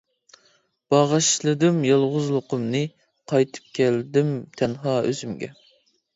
[0.93, 2.81] باغاشلىدىم يالغۇزلۇقۇمنى،
[3.33, 5.55] قايتىپ كەلدىم تەنھا ئۆزۈمگە.